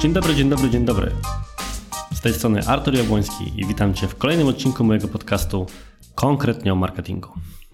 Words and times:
Dzień 0.00 0.12
dobry, 0.12 0.34
dzień 0.34 0.48
dobry, 0.48 0.70
dzień 0.70 0.84
dobry. 0.84 1.10
Z 2.12 2.20
tej 2.20 2.32
strony 2.32 2.66
Artur 2.66 2.94
Jabłoński 2.94 3.44
i 3.56 3.66
witam 3.66 3.94
Cię 3.94 4.08
w 4.08 4.16
kolejnym 4.16 4.48
odcinku 4.48 4.84
mojego 4.84 5.08
podcastu 5.08 5.66
konkretnie 6.14 6.72
o 6.72 6.76
marketingu. 6.76 7.28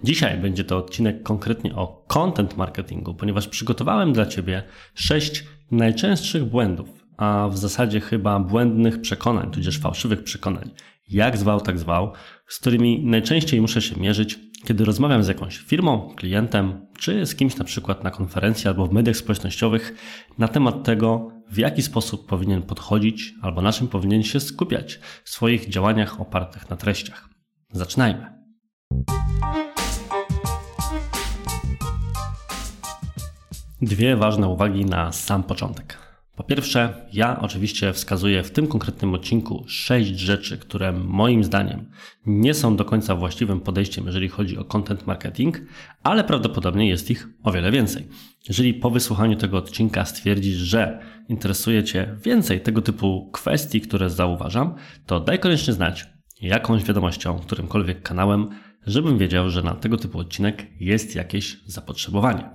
Dzisiaj 0.04 0.38
będzie 0.38 0.64
to 0.64 0.78
odcinek 0.78 1.22
konkretnie 1.22 1.74
o 1.74 2.04
content 2.08 2.56
marketingu, 2.56 3.14
ponieważ 3.14 3.48
przygotowałem 3.48 4.12
dla 4.12 4.26
Ciebie 4.26 4.62
sześć 4.94 5.44
najczęstszych 5.70 6.44
błędów, 6.44 6.88
a 7.16 7.48
w 7.52 7.58
zasadzie 7.58 8.00
chyba 8.00 8.40
błędnych 8.40 9.00
przekonań, 9.00 9.50
tudzież 9.50 9.78
fałszywych 9.78 10.24
przekonań, 10.24 10.70
jak 11.08 11.36
zwał, 11.36 11.60
tak 11.60 11.78
zwał, 11.78 12.12
z 12.48 12.58
którymi 12.58 13.04
najczęściej 13.04 13.60
muszę 13.60 13.82
się 13.82 14.00
mierzyć, 14.00 14.38
kiedy 14.66 14.84
rozmawiam 14.84 15.24
z 15.24 15.28
jakąś 15.28 15.58
firmą, 15.58 16.14
klientem, 16.16 16.86
czy 16.98 17.26
z 17.26 17.34
kimś 17.34 17.56
na 17.56 17.64
przykład 17.64 18.04
na 18.04 18.10
konferencji 18.10 18.68
albo 18.68 18.86
w 18.86 18.92
mediach 18.92 19.16
społecznościowych 19.16 19.94
na 20.38 20.48
temat 20.48 20.84
tego, 20.84 21.33
w 21.50 21.58
jaki 21.58 21.82
sposób 21.82 22.26
powinien 22.26 22.62
podchodzić 22.62 23.34
albo 23.42 23.62
na 23.62 23.72
czym 23.72 23.88
powinien 23.88 24.22
się 24.22 24.40
skupiać 24.40 25.00
w 25.24 25.30
swoich 25.30 25.68
działaniach 25.68 26.20
opartych 26.20 26.70
na 26.70 26.76
treściach. 26.76 27.28
Zaczynajmy. 27.72 28.34
Dwie 33.82 34.16
ważne 34.16 34.48
uwagi 34.48 34.84
na 34.84 35.12
sam 35.12 35.42
początek. 35.42 36.13
Po 36.36 36.44
pierwsze, 36.44 37.06
ja 37.12 37.40
oczywiście 37.40 37.92
wskazuję 37.92 38.42
w 38.42 38.50
tym 38.50 38.66
konkretnym 38.66 39.14
odcinku 39.14 39.64
sześć 39.66 40.18
rzeczy, 40.18 40.58
które 40.58 40.92
moim 40.92 41.44
zdaniem 41.44 41.90
nie 42.26 42.54
są 42.54 42.76
do 42.76 42.84
końca 42.84 43.14
właściwym 43.14 43.60
podejściem, 43.60 44.06
jeżeli 44.06 44.28
chodzi 44.28 44.58
o 44.58 44.64
content 44.64 45.06
marketing, 45.06 45.60
ale 46.02 46.24
prawdopodobnie 46.24 46.88
jest 46.88 47.10
ich 47.10 47.28
o 47.42 47.52
wiele 47.52 47.70
więcej. 47.70 48.08
Jeżeli 48.48 48.74
po 48.74 48.90
wysłuchaniu 48.90 49.36
tego 49.36 49.58
odcinka 49.58 50.04
stwierdzisz, 50.04 50.56
że 50.56 51.00
interesuje 51.28 51.84
Cię 51.84 52.16
więcej 52.24 52.60
tego 52.60 52.82
typu 52.82 53.30
kwestii, 53.32 53.80
które 53.80 54.10
zauważam, 54.10 54.74
to 55.06 55.20
daj 55.20 55.38
koniecznie 55.38 55.72
znać 55.72 56.06
jakąś 56.40 56.84
wiadomością, 56.84 57.38
którymkolwiek 57.38 58.02
kanałem, 58.02 58.48
żebym 58.86 59.18
wiedział, 59.18 59.50
że 59.50 59.62
na 59.62 59.74
tego 59.74 59.96
typu 59.96 60.18
odcinek 60.18 60.66
jest 60.80 61.14
jakieś 61.14 61.64
zapotrzebowanie. 61.66 62.50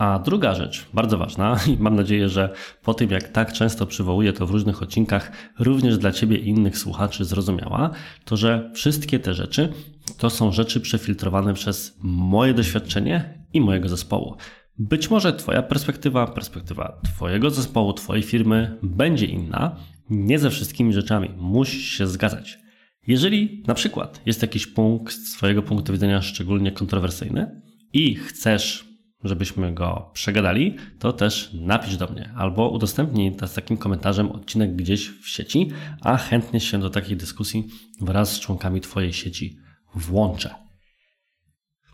A 0.00 0.18
druga 0.18 0.54
rzecz, 0.54 0.86
bardzo 0.94 1.18
ważna, 1.18 1.60
i 1.74 1.76
mam 1.82 1.96
nadzieję, 1.96 2.28
że 2.28 2.54
po 2.82 2.94
tym, 2.94 3.10
jak 3.10 3.28
tak 3.28 3.52
często 3.52 3.86
przywołuję 3.86 4.32
to 4.32 4.46
w 4.46 4.50
różnych 4.50 4.82
odcinkach, 4.82 5.32
również 5.58 5.98
dla 5.98 6.12
Ciebie 6.12 6.36
i 6.36 6.48
innych 6.48 6.78
słuchaczy 6.78 7.24
zrozumiała, 7.24 7.90
to 8.24 8.36
że 8.36 8.70
wszystkie 8.74 9.18
te 9.18 9.34
rzeczy 9.34 9.72
to 10.18 10.30
są 10.30 10.52
rzeczy 10.52 10.80
przefiltrowane 10.80 11.54
przez 11.54 11.98
moje 12.02 12.54
doświadczenie 12.54 13.44
i 13.52 13.60
mojego 13.60 13.88
zespołu. 13.88 14.36
Być 14.78 15.10
może 15.10 15.32
Twoja 15.32 15.62
perspektywa, 15.62 16.26
perspektywa 16.26 17.00
Twojego 17.04 17.50
zespołu, 17.50 17.92
Twojej 17.92 18.22
firmy 18.22 18.78
będzie 18.82 19.26
inna. 19.26 19.76
Nie 20.10 20.38
ze 20.38 20.50
wszystkimi 20.50 20.92
rzeczami 20.92 21.30
musisz 21.36 21.84
się 21.84 22.06
zgadzać. 22.06 22.58
Jeżeli 23.06 23.62
na 23.66 23.74
przykład 23.74 24.20
jest 24.26 24.42
jakiś 24.42 24.66
punkt 24.66 25.14
z 25.14 25.36
Twojego 25.36 25.62
punktu 25.62 25.92
widzenia 25.92 26.22
szczególnie 26.22 26.72
kontrowersyjny 26.72 27.60
i 27.92 28.14
chcesz 28.14 28.89
żebyśmy 29.24 29.74
go 29.74 30.10
przegadali, 30.12 30.76
to 30.98 31.12
też 31.12 31.50
napisz 31.54 31.96
do 31.96 32.06
mnie 32.06 32.32
albo 32.36 32.70
udostępnij 32.70 33.36
z 33.46 33.54
takim 33.54 33.76
komentarzem 33.76 34.32
odcinek 34.32 34.76
gdzieś 34.76 35.08
w 35.08 35.28
sieci, 35.28 35.70
a 36.00 36.16
chętnie 36.16 36.60
się 36.60 36.80
do 36.80 36.90
takiej 36.90 37.16
dyskusji 37.16 37.68
wraz 38.00 38.32
z 38.32 38.40
członkami 38.40 38.80
Twojej 38.80 39.12
sieci 39.12 39.56
włączę. 39.94 40.54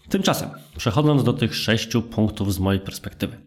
Tymczasem, 0.09 0.51
przechodząc 0.77 1.25
do 1.25 1.33
tych 1.33 1.55
sześciu 1.55 2.03
punktów 2.03 2.55
z 2.55 2.59
mojej 2.59 2.81
perspektywy. 2.81 3.47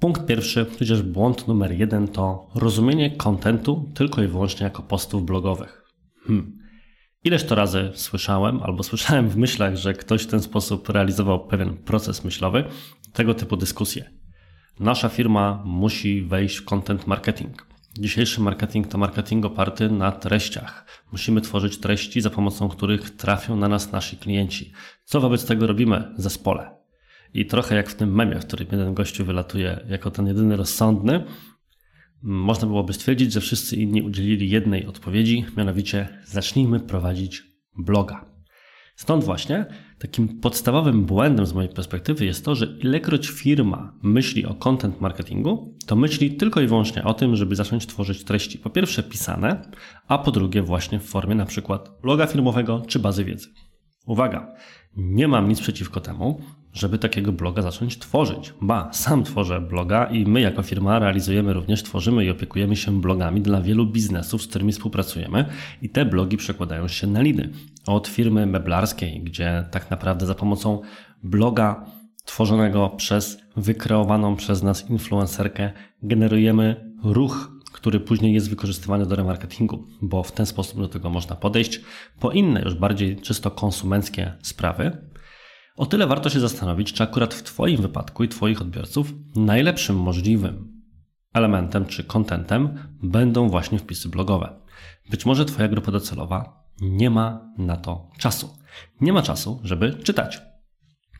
Punkt 0.00 0.26
pierwszy, 0.26 0.66
tudzież 0.78 1.02
błąd 1.02 1.48
numer 1.48 1.72
jeden, 1.72 2.08
to 2.08 2.48
rozumienie 2.54 3.10
kontentu 3.10 3.92
tylko 3.94 4.22
i 4.22 4.26
wyłącznie 4.26 4.64
jako 4.64 4.82
postów 4.82 5.26
blogowych. 5.26 5.84
Hmm. 6.26 6.57
Ileż 7.24 7.44
to 7.44 7.54
razy 7.54 7.90
słyszałem, 7.94 8.62
albo 8.62 8.82
słyszałem 8.82 9.28
w 9.28 9.36
myślach, 9.36 9.76
że 9.76 9.94
ktoś 9.94 10.22
w 10.22 10.26
ten 10.26 10.42
sposób 10.42 10.88
realizował 10.88 11.46
pewien 11.46 11.76
proces 11.76 12.24
myślowy, 12.24 12.64
tego 13.12 13.34
typu 13.34 13.56
dyskusje. 13.56 14.10
Nasza 14.80 15.08
firma 15.08 15.62
musi 15.64 16.22
wejść 16.22 16.56
w 16.56 16.64
content 16.64 17.06
marketing. 17.06 17.66
Dzisiejszy 17.98 18.40
marketing 18.40 18.86
to 18.86 18.98
marketing 18.98 19.44
oparty 19.44 19.90
na 19.90 20.12
treściach. 20.12 21.02
Musimy 21.12 21.40
tworzyć 21.40 21.78
treści, 21.78 22.20
za 22.20 22.30
pomocą 22.30 22.68
których 22.68 23.10
trafią 23.10 23.56
na 23.56 23.68
nas 23.68 23.92
nasi 23.92 24.16
klienci. 24.16 24.72
Co 25.04 25.20
wobec 25.20 25.46
tego 25.46 25.66
robimy 25.66 26.14
w 26.18 26.22
zespole? 26.22 26.78
I 27.34 27.46
trochę 27.46 27.74
jak 27.74 27.90
w 27.90 27.94
tym 27.94 28.14
memie, 28.14 28.40
w 28.40 28.46
którym 28.46 28.68
jeden 28.72 28.94
gościu 28.94 29.24
wylatuje 29.24 29.86
jako 29.88 30.10
ten 30.10 30.26
jedyny 30.26 30.56
rozsądny, 30.56 31.24
można 32.22 32.68
byłoby 32.68 32.92
stwierdzić, 32.92 33.32
że 33.32 33.40
wszyscy 33.40 33.76
inni 33.76 34.02
udzielili 34.02 34.50
jednej 34.50 34.86
odpowiedzi, 34.86 35.44
mianowicie 35.56 36.08
zacznijmy 36.24 36.80
prowadzić 36.80 37.42
bloga. 37.78 38.24
Stąd 38.96 39.24
właśnie 39.24 39.66
takim 39.98 40.40
podstawowym 40.40 41.04
błędem 41.04 41.46
z 41.46 41.52
mojej 41.52 41.70
perspektywy 41.70 42.24
jest 42.24 42.44
to, 42.44 42.54
że 42.54 42.66
ilekroć 42.66 43.28
firma 43.28 43.92
myśli 44.02 44.46
o 44.46 44.54
content 44.54 45.00
marketingu, 45.00 45.76
to 45.86 45.96
myśli 45.96 46.36
tylko 46.36 46.60
i 46.60 46.66
wyłącznie 46.66 47.04
o 47.04 47.14
tym, 47.14 47.36
żeby 47.36 47.56
zacząć 47.56 47.86
tworzyć 47.86 48.24
treści 48.24 48.58
po 48.58 48.70
pierwsze 48.70 49.02
pisane, 49.02 49.70
a 50.08 50.18
po 50.18 50.30
drugie 50.30 50.62
właśnie 50.62 51.00
w 51.00 51.04
formie 51.04 51.34
na 51.34 51.46
przykład 51.46 51.90
bloga 52.02 52.26
firmowego 52.26 52.82
czy 52.86 52.98
bazy 52.98 53.24
wiedzy. 53.24 53.48
Uwaga, 54.06 54.54
nie 54.96 55.28
mam 55.28 55.48
nic 55.48 55.60
przeciwko 55.60 56.00
temu, 56.00 56.40
żeby 56.78 56.98
takiego 56.98 57.32
bloga 57.32 57.62
zacząć 57.62 57.98
tworzyć. 57.98 58.54
Ba, 58.60 58.90
sam 58.92 59.24
tworzę 59.24 59.60
bloga 59.60 60.04
i 60.04 60.26
my 60.26 60.40
jako 60.40 60.62
firma 60.62 60.98
realizujemy 60.98 61.52
również, 61.52 61.82
tworzymy 61.82 62.24
i 62.24 62.30
opiekujemy 62.30 62.76
się 62.76 63.00
blogami 63.00 63.40
dla 63.40 63.60
wielu 63.60 63.86
biznesów, 63.86 64.42
z 64.42 64.46
którymi 64.46 64.72
współpracujemy 64.72 65.44
i 65.82 65.88
te 65.88 66.04
blogi 66.04 66.36
przekładają 66.36 66.88
się 66.88 67.06
na 67.06 67.20
lidy. 67.20 67.50
Od 67.86 68.08
firmy 68.08 68.46
meblarskiej, 68.46 69.20
gdzie 69.20 69.64
tak 69.70 69.90
naprawdę 69.90 70.26
za 70.26 70.34
pomocą 70.34 70.80
bloga 71.22 71.84
tworzonego 72.24 72.88
przez 72.88 73.38
wykreowaną 73.56 74.36
przez 74.36 74.62
nas 74.62 74.90
influencerkę 74.90 75.72
generujemy 76.02 76.92
ruch 77.04 77.58
który 77.78 78.00
później 78.00 78.34
jest 78.34 78.50
wykorzystywany 78.50 79.06
do 79.06 79.16
remarketingu, 79.16 79.86
bo 80.02 80.22
w 80.22 80.32
ten 80.32 80.46
sposób 80.46 80.80
do 80.80 80.88
tego 80.88 81.10
można 81.10 81.36
podejść. 81.36 81.80
Po 82.20 82.30
inne, 82.30 82.62
już 82.62 82.74
bardziej 82.74 83.16
czysto 83.16 83.50
konsumenckie 83.50 84.32
sprawy, 84.42 84.96
o 85.78 85.86
tyle 85.86 86.06
warto 86.06 86.30
się 86.30 86.40
zastanowić, 86.40 86.92
czy 86.92 87.02
akurat 87.02 87.34
w 87.34 87.42
Twoim 87.42 87.82
wypadku 87.82 88.24
i 88.24 88.28
Twoich 88.28 88.62
odbiorców 88.62 89.14
najlepszym 89.36 89.96
możliwym 89.96 90.82
elementem 91.34 91.86
czy 91.86 92.04
kontentem 92.04 92.78
będą 93.02 93.48
właśnie 93.48 93.78
wpisy 93.78 94.08
blogowe. 94.08 94.60
Być 95.10 95.26
może 95.26 95.44
Twoja 95.44 95.68
grupa 95.68 95.92
docelowa 95.92 96.64
nie 96.80 97.10
ma 97.10 97.52
na 97.58 97.76
to 97.76 98.10
czasu. 98.18 98.56
Nie 99.00 99.12
ma 99.12 99.22
czasu, 99.22 99.60
żeby 99.62 99.94
czytać. 99.94 100.42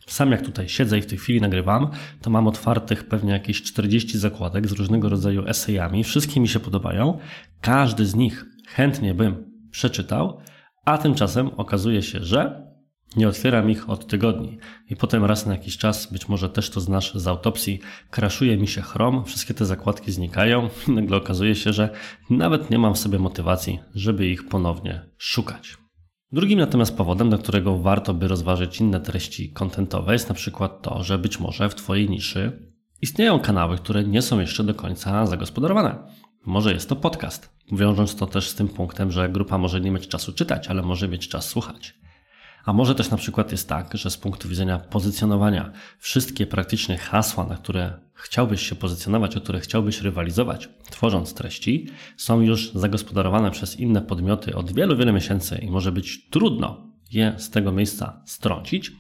Sam 0.07 0.31
jak 0.31 0.43
tutaj 0.43 0.69
siedzę 0.69 0.99
i 0.99 1.03
w 1.03 1.07
tej 1.07 1.19
chwili 1.19 1.41
nagrywam, 1.41 1.91
to 2.23 2.31
mam 2.31 2.47
otwartych 2.47 3.09
pewnie 3.09 3.33
jakieś 3.33 3.63
40 3.63 4.19
zakładek 4.19 4.69
z 4.69 4.73
różnego 4.73 5.09
rodzaju 5.09 5.47
esejami. 5.47 6.05
Wszystkie 6.05 6.41
mi 6.41 6.49
się 6.49 6.61
podobają. 6.61 7.19
Każdy 7.61 8.07
z 8.07 8.15
nich 8.15 8.45
chętnie 8.69 9.15
bym 9.15 9.53
przeczytał, 9.71 10.41
a 10.85 10.99
tymczasem 10.99 11.51
okazuje 11.57 12.03
się, 12.03 12.25
że 12.25 12.68
nie 13.17 13.29
otwieram 13.29 13.71
ich 13.71 13.91
od 13.91 14.07
tygodni 14.07 14.59
i 14.91 14.97
potem 14.97 15.25
raz 15.25 15.47
na 15.47 15.53
jakiś 15.53 15.79
czas, 15.79 16.13
być 16.13 16.29
może 16.29 16.51
też 16.51 16.71
to 16.71 16.81
znasz 16.81 17.15
z 17.15 17.27
autopsji, 17.27 17.81
kraszuje 18.11 18.57
mi 18.57 18.69
się 18.69 18.83
chrom, 18.83 19.25
wszystkie 19.25 19.55
te 19.55 19.67
zakładki 19.67 20.13
znikają 20.13 20.69
i 20.89 20.91
nagle 21.01 21.17
okazuje 21.17 21.55
się, 21.55 21.73
że 21.73 21.91
nawet 22.31 22.71
nie 22.71 22.79
mam 22.79 22.95
w 22.95 22.99
sobie 22.99 23.19
motywacji, 23.19 23.79
żeby 23.95 24.27
ich 24.27 24.49
ponownie 24.49 25.01
szukać. 25.17 25.77
Drugim 26.33 26.59
natomiast 26.59 26.97
powodem, 26.97 27.29
dla 27.29 27.39
którego 27.39 27.79
warto 27.79 28.15
by 28.15 28.29
rozważyć 28.29 28.81
inne 28.81 29.01
treści 29.01 29.53
kontentowe 29.53 30.13
jest 30.13 30.29
na 30.29 30.35
przykład 30.35 30.83
to, 30.83 31.03
że 31.05 31.19
być 31.19 31.41
może 31.41 31.69
w 31.69 31.75
Twojej 31.75 32.11
niszy 32.11 32.69
istnieją 33.03 33.41
kanały, 33.41 33.77
które 33.77 34.05
nie 34.05 34.23
są 34.23 34.41
jeszcze 34.41 34.65
do 34.65 34.75
końca 34.75 35.27
zagospodarowane. 35.27 35.99
Może 36.47 36.73
jest 36.73 36.89
to 36.89 36.97
podcast, 36.97 37.51
wiążąc 37.73 38.17
to 38.17 38.27
też 38.27 38.49
z 38.49 38.55
tym 38.55 38.69
punktem, 38.69 39.13
że 39.13 39.29
grupa 39.29 39.59
może 39.59 39.81
nie 39.81 39.91
mieć 39.91 40.09
czasu 40.09 40.33
czytać, 40.33 40.69
ale 40.69 40.83
może 40.83 41.09
mieć 41.09 41.29
czas 41.29 41.49
słuchać. 41.49 41.95
A 42.69 42.73
może 42.73 42.95
też 42.95 43.11
na 43.11 43.17
przykład 43.17 43.53
jest 43.53 43.69
tak, 43.69 43.95
że 43.95 44.11
z 44.11 44.17
punktu 44.17 44.49
widzenia 44.49 44.79
pozycjonowania 44.79 45.73
wszystkie 45.99 46.47
praktycznie 46.47 46.99
hasła, 46.99 47.47
na 47.47 47.57
które 47.57 47.99
chciałbyś 48.15 48.69
się 48.69 48.75
pozycjonować, 48.75 49.37
o 49.37 49.41
które 49.41 49.61
chciałbyś 49.61 50.01
rywalizować, 50.01 50.69
tworząc 50.91 51.35
treści, 51.35 51.87
są 52.17 52.41
już 52.41 52.73
zagospodarowane 52.73 53.51
przez 53.51 53.81
inne 53.81 54.03
podmioty 54.03 54.55
od 54.55 54.73
wielu, 54.73 54.97
wielu 54.97 55.13
miesięcy 55.13 55.59
i 55.59 55.71
może 55.71 55.93
być 55.93 56.29
trudno 56.31 56.93
je 57.11 57.35
z 57.39 57.51
tego 57.51 57.73
miejsca 57.73 58.23
strącić, 58.27 58.93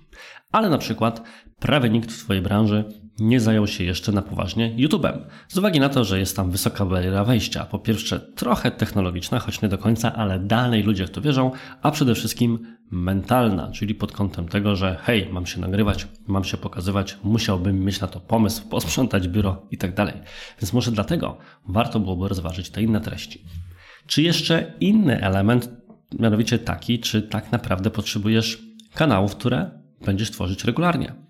ale 0.52 0.70
na 0.70 0.78
przykład 0.78 1.22
prawie 1.58 1.90
nikt 1.90 2.12
w 2.12 2.24
Twojej 2.24 2.42
branży 2.42 2.84
nie 3.18 3.40
zajął 3.40 3.66
się 3.66 3.84
jeszcze 3.84 4.12
na 4.12 4.22
poważnie 4.22 4.76
YouTube'em. 4.76 5.18
Z 5.48 5.56
uwagi 5.56 5.80
na 5.80 5.88
to, 5.88 6.04
że 6.04 6.18
jest 6.18 6.36
tam 6.36 6.50
wysoka 6.50 6.84
bariera 6.86 7.24
wejścia. 7.24 7.64
Po 7.64 7.78
pierwsze, 7.78 8.20
trochę 8.20 8.70
technologiczna, 8.70 9.38
choć 9.38 9.62
nie 9.62 9.68
do 9.68 9.78
końca, 9.78 10.14
ale 10.14 10.38
dalej 10.38 10.82
ludzie 10.82 11.06
w 11.06 11.10
to 11.10 11.20
wierzą, 11.20 11.50
a 11.82 11.90
przede 11.90 12.14
wszystkim 12.14 12.76
mentalna, 12.90 13.70
czyli 13.72 13.94
pod 13.94 14.12
kątem 14.12 14.48
tego, 14.48 14.76
że 14.76 14.96
hej, 15.02 15.28
mam 15.32 15.46
się 15.46 15.60
nagrywać, 15.60 16.08
mam 16.26 16.44
się 16.44 16.56
pokazywać, 16.56 17.18
musiałbym 17.24 17.84
mieć 17.84 18.00
na 18.00 18.08
to 18.08 18.20
pomysł, 18.20 18.68
posprzątać 18.68 19.28
biuro 19.28 19.66
i 19.70 19.78
tak 19.78 19.94
dalej. 19.94 20.14
Więc 20.60 20.72
może 20.72 20.90
dlatego 20.90 21.38
warto 21.68 22.00
byłoby 22.00 22.28
rozważyć 22.28 22.70
te 22.70 22.82
inne 22.82 23.00
treści. 23.00 23.44
Czy 24.06 24.22
jeszcze 24.22 24.72
inny 24.80 25.20
element, 25.20 25.70
mianowicie 26.18 26.58
taki, 26.58 26.98
czy 26.98 27.22
tak 27.22 27.52
naprawdę 27.52 27.90
potrzebujesz 27.90 28.58
kanałów, 28.94 29.36
które 29.36 29.70
będziesz 30.04 30.30
tworzyć 30.30 30.64
regularnie? 30.64 31.27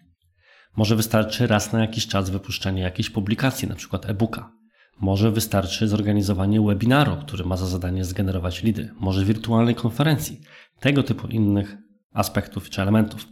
Może 0.76 0.96
wystarczy 0.96 1.46
raz 1.46 1.72
na 1.72 1.80
jakiś 1.80 2.06
czas 2.06 2.30
wypuszczenie 2.30 2.82
jakiejś 2.82 3.10
publikacji, 3.10 3.68
przykład 3.76 4.10
e-booka. 4.10 4.52
Może 5.00 5.30
wystarczy 5.30 5.88
zorganizowanie 5.88 6.60
webinaru, 6.60 7.16
który 7.16 7.44
ma 7.44 7.56
za 7.56 7.66
zadanie 7.66 8.04
zgenerować 8.04 8.62
lidy. 8.62 8.90
Może 9.00 9.24
wirtualnej 9.24 9.74
konferencji. 9.74 10.40
Tego 10.80 11.02
typu 11.02 11.26
innych 11.26 11.76
aspektów 12.12 12.70
czy 12.70 12.82
elementów. 12.82 13.26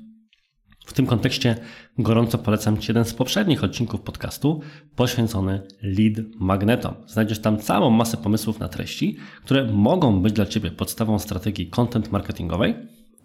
W 0.86 0.92
tym 0.92 1.06
kontekście 1.06 1.56
gorąco 1.98 2.38
polecam 2.38 2.78
Ci 2.78 2.90
jeden 2.90 3.04
z 3.04 3.14
poprzednich 3.14 3.64
odcinków 3.64 4.00
podcastu 4.00 4.60
poświęcony 4.96 5.62
lead 5.82 6.26
magnetom. 6.40 6.94
Znajdziesz 7.06 7.38
tam 7.38 7.58
całą 7.58 7.90
masę 7.90 8.16
pomysłów 8.16 8.58
na 8.58 8.68
treści, 8.68 9.16
które 9.44 9.64
mogą 9.64 10.22
być 10.22 10.32
dla 10.32 10.46
Ciebie 10.46 10.70
podstawą 10.70 11.18
strategii 11.18 11.70
content 11.70 12.12
marketingowej, 12.12 12.74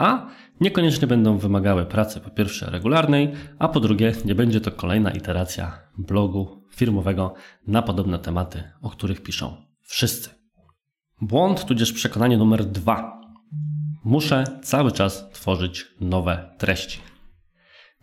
a 0.01 0.27
niekoniecznie 0.61 1.07
będą 1.07 1.37
wymagały 1.37 1.85
pracy 1.85 2.19
po 2.19 2.29
pierwsze 2.29 2.69
regularnej, 2.69 3.31
a 3.59 3.67
po 3.67 3.79
drugie 3.79 4.13
nie 4.25 4.35
będzie 4.35 4.61
to 4.61 4.71
kolejna 4.71 5.11
iteracja 5.11 5.79
blogu 5.97 6.63
firmowego 6.75 7.33
na 7.67 7.81
podobne 7.81 8.19
tematy, 8.19 8.63
o 8.81 8.89
których 8.89 9.23
piszą 9.23 9.57
wszyscy. 9.81 10.29
Błąd 11.21 11.65
tudzież 11.65 11.93
przekonanie 11.93 12.37
numer 12.37 12.65
dwa. 12.65 13.21
Muszę 14.03 14.43
cały 14.63 14.91
czas 14.91 15.29
tworzyć 15.29 15.87
nowe 15.99 16.55
treści. 16.57 16.99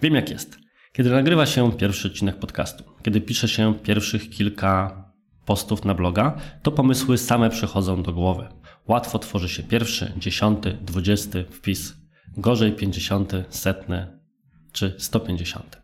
Wiem 0.02 0.14
jak 0.14 0.30
jest. 0.30 0.58
Kiedy 0.92 1.10
nagrywa 1.10 1.46
się 1.46 1.72
pierwszy 1.72 2.08
odcinek 2.08 2.38
podcastu, 2.38 2.84
kiedy 3.02 3.20
pisze 3.20 3.48
się 3.48 3.74
pierwszych 3.74 4.30
kilka 4.30 5.04
postów 5.44 5.84
na 5.84 5.94
bloga, 5.94 6.36
to 6.62 6.72
pomysły 6.72 7.18
same 7.18 7.50
przychodzą 7.50 8.02
do 8.02 8.12
głowy. 8.12 8.48
Łatwo 8.88 9.18
tworzy 9.18 9.48
się 9.48 9.62
pierwszy, 9.62 10.12
dziesiąty, 10.16 10.78
dwudziesty 10.82 11.44
wpis, 11.50 11.94
gorzej 12.36 12.72
pięćdziesiąty, 12.72 13.44
setny 13.48 14.20
czy 14.72 14.94
sto 14.98 15.20
pięćdziesiąty. 15.20 15.78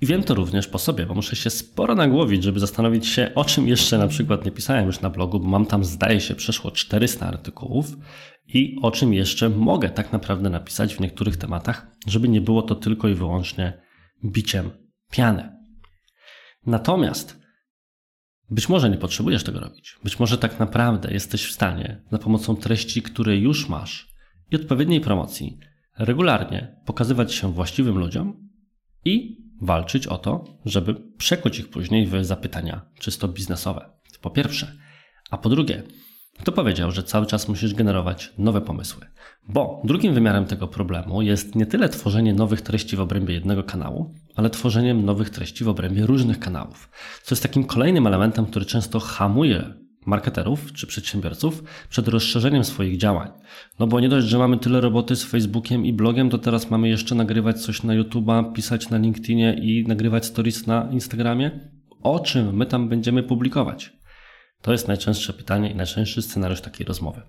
I 0.00 0.06
wiem 0.06 0.22
to 0.22 0.34
również 0.34 0.68
po 0.68 0.78
sobie, 0.78 1.06
bo 1.06 1.14
muszę 1.14 1.36
się 1.36 1.50
sporo 1.50 1.94
nagłowić, 1.94 2.42
żeby 2.42 2.60
zastanowić 2.60 3.06
się, 3.06 3.30
o 3.34 3.44
czym 3.44 3.68
jeszcze 3.68 3.98
na 3.98 4.08
przykład 4.08 4.44
nie 4.44 4.50
pisałem 4.50 4.86
już 4.86 5.00
na 5.00 5.10
blogu, 5.10 5.40
bo 5.40 5.48
mam 5.48 5.66
tam, 5.66 5.84
zdaje 5.84 6.20
się, 6.20 6.34
przeszło 6.34 6.70
400 6.70 7.26
artykułów 7.26 7.96
i 8.46 8.76
o 8.82 8.90
czym 8.90 9.14
jeszcze 9.14 9.48
mogę 9.48 9.90
tak 9.90 10.12
naprawdę 10.12 10.50
napisać 10.50 10.94
w 10.94 11.00
niektórych 11.00 11.36
tematach, 11.36 11.86
żeby 12.06 12.28
nie 12.28 12.40
było 12.40 12.62
to 12.62 12.74
tylko 12.74 13.08
i 13.08 13.14
wyłącznie 13.14 13.82
biciem 14.24 14.70
piany. 15.10 15.52
Natomiast 16.66 17.45
być 18.50 18.68
może 18.68 18.90
nie 18.90 18.96
potrzebujesz 18.96 19.44
tego 19.44 19.60
robić. 19.60 19.96
Być 20.04 20.18
może 20.18 20.38
tak 20.38 20.58
naprawdę 20.58 21.12
jesteś 21.12 21.46
w 21.46 21.52
stanie 21.52 22.02
za 22.12 22.18
pomocą 22.18 22.56
treści, 22.56 23.02
które 23.02 23.36
już 23.36 23.68
masz 23.68 24.08
i 24.50 24.56
odpowiedniej 24.56 25.00
promocji 25.00 25.58
regularnie 25.98 26.76
pokazywać 26.84 27.34
się 27.34 27.52
właściwym 27.52 27.98
ludziom 27.98 28.48
i 29.04 29.38
walczyć 29.60 30.06
o 30.06 30.18
to, 30.18 30.44
żeby 30.64 30.94
przekuć 31.18 31.58
ich 31.58 31.70
później 31.70 32.06
w 32.06 32.24
zapytania 32.24 32.86
czysto 32.98 33.28
biznesowe. 33.28 33.90
Po 34.20 34.30
pierwsze. 34.30 34.72
A 35.30 35.38
po 35.38 35.48
drugie, 35.48 35.82
kto 36.38 36.52
powiedział, 36.52 36.90
że 36.90 37.02
cały 37.02 37.26
czas 37.26 37.48
musisz 37.48 37.74
generować 37.74 38.32
nowe 38.38 38.60
pomysły? 38.60 39.06
Bo 39.48 39.82
drugim 39.84 40.14
wymiarem 40.14 40.44
tego 40.44 40.68
problemu 40.68 41.22
jest 41.22 41.54
nie 41.54 41.66
tyle 41.66 41.88
tworzenie 41.88 42.34
nowych 42.34 42.60
treści 42.60 42.96
w 42.96 43.00
obrębie 43.00 43.34
jednego 43.34 43.62
kanału, 43.62 44.14
ale 44.36 44.50
tworzeniem 44.50 45.04
nowych 45.04 45.30
treści 45.30 45.64
w 45.64 45.68
obrębie 45.68 46.06
różnych 46.06 46.38
kanałów. 46.38 46.90
Co 47.22 47.34
jest 47.34 47.42
takim 47.42 47.64
kolejnym 47.64 48.06
elementem, 48.06 48.46
który 48.46 48.64
często 48.64 49.00
hamuje 49.00 49.74
marketerów 50.06 50.72
czy 50.72 50.86
przedsiębiorców 50.86 51.62
przed 51.88 52.08
rozszerzeniem 52.08 52.64
swoich 52.64 52.98
działań. 52.98 53.30
No 53.78 53.86
bo 53.86 54.00
nie 54.00 54.08
dość, 54.08 54.26
że 54.26 54.38
mamy 54.38 54.58
tyle 54.58 54.80
roboty 54.80 55.16
z 55.16 55.24
Facebookiem 55.24 55.86
i 55.86 55.92
blogiem, 55.92 56.30
to 56.30 56.38
teraz 56.38 56.70
mamy 56.70 56.88
jeszcze 56.88 57.14
nagrywać 57.14 57.62
coś 57.62 57.82
na 57.82 58.02
YouTube'a, 58.02 58.52
pisać 58.52 58.90
na 58.90 58.98
LinkedInie 58.98 59.54
i 59.54 59.84
nagrywać 59.88 60.26
stories 60.26 60.66
na 60.66 60.88
Instagramie. 60.92 61.70
O 62.02 62.20
czym 62.20 62.56
my 62.56 62.66
tam 62.66 62.88
będziemy 62.88 63.22
publikować? 63.22 63.92
To 64.62 64.72
jest 64.72 64.88
najczęstsze 64.88 65.32
pytanie 65.32 65.70
i 65.70 65.74
najczęstszy 65.74 66.22
scenariusz 66.22 66.60
takiej 66.60 66.86
rozmowy. 66.86 67.22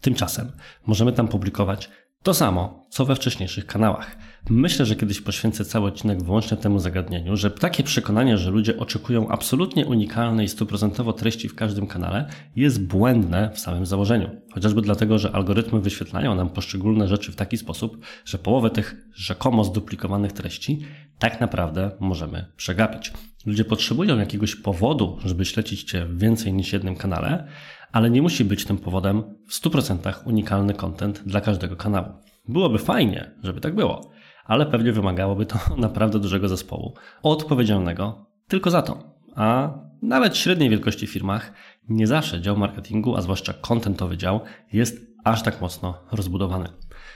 Tymczasem 0.00 0.52
możemy 0.86 1.12
tam 1.12 1.28
publikować 1.28 1.90
to 2.22 2.34
samo, 2.34 2.86
co 2.90 3.04
we 3.04 3.16
wcześniejszych 3.16 3.66
kanałach. 3.66 4.16
Myślę, 4.50 4.86
że 4.86 4.96
kiedyś 4.96 5.20
poświęcę 5.20 5.64
cały 5.64 5.88
odcinek 5.88 6.22
wyłącznie 6.22 6.56
temu 6.56 6.78
zagadnieniu, 6.78 7.36
że 7.36 7.50
takie 7.50 7.82
przekonanie, 7.82 8.38
że 8.38 8.50
ludzie 8.50 8.78
oczekują 8.78 9.28
absolutnie 9.28 9.86
unikalnej 9.86 10.46
i 10.46 10.48
stuprocentowo 10.48 11.12
treści 11.12 11.48
w 11.48 11.54
każdym 11.54 11.86
kanale, 11.86 12.28
jest 12.56 12.86
błędne 12.86 13.50
w 13.54 13.58
samym 13.58 13.86
założeniu. 13.86 14.30
Chociażby 14.54 14.82
dlatego, 14.82 15.18
że 15.18 15.32
algorytmy 15.32 15.80
wyświetlają 15.80 16.34
nam 16.34 16.50
poszczególne 16.50 17.08
rzeczy 17.08 17.32
w 17.32 17.36
taki 17.36 17.56
sposób, 17.56 18.04
że 18.24 18.38
połowę 18.38 18.70
tych 18.70 18.96
rzekomo 19.14 19.64
zduplikowanych 19.64 20.32
treści 20.32 20.80
tak 21.18 21.40
naprawdę 21.40 21.90
możemy 22.00 22.52
przegapić. 22.56 23.12
Ludzie 23.46 23.64
potrzebują 23.64 24.18
jakiegoś 24.18 24.56
powodu, 24.56 25.18
żeby 25.24 25.44
śledzić 25.44 25.82
Cię 25.82 26.04
w 26.04 26.18
więcej 26.18 26.52
niż 26.52 26.72
jednym 26.72 26.96
kanale, 26.96 27.48
ale 27.92 28.10
nie 28.10 28.22
musi 28.22 28.44
być 28.44 28.64
tym 28.64 28.78
powodem 28.78 29.22
w 29.46 29.52
100% 29.52 30.14
unikalny 30.24 30.74
content 30.74 31.22
dla 31.26 31.40
każdego 31.40 31.76
kanału. 31.76 32.08
Byłoby 32.48 32.78
fajnie, 32.78 33.30
żeby 33.42 33.60
tak 33.60 33.74
było, 33.74 34.10
ale 34.44 34.66
pewnie 34.66 34.92
wymagałoby 34.92 35.46
to 35.46 35.58
naprawdę 35.76 36.18
dużego 36.18 36.48
zespołu 36.48 36.94
odpowiedzialnego 37.22 38.26
tylko 38.48 38.70
za 38.70 38.82
to. 38.82 39.18
A 39.36 39.70
nawet 40.02 40.34
w 40.34 40.36
średniej 40.36 40.70
wielkości 40.70 41.06
firmach 41.06 41.52
nie 41.88 42.06
zawsze 42.06 42.40
dział 42.40 42.56
marketingu, 42.56 43.16
a 43.16 43.22
zwłaszcza 43.22 43.52
kontentowy 43.52 44.16
dział, 44.16 44.40
jest 44.72 45.08
aż 45.24 45.42
tak 45.42 45.60
mocno 45.60 45.94
rozbudowany. 46.12 46.68